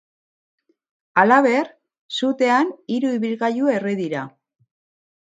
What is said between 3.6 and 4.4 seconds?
erre dira.